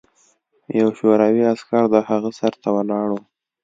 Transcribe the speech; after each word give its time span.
یو 0.79 0.89
شوروي 0.97 1.43
عسکر 1.53 1.83
د 1.93 1.95
هغه 2.09 2.29
سر 2.39 2.53
ته 2.61 2.69
ولاړ 2.75 3.07
و 3.13 3.17